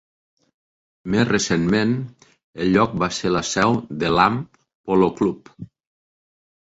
[1.15, 1.91] Més recentment,
[2.65, 4.41] el lloc va ser la seu de l'Ham
[4.89, 5.53] Polo Club.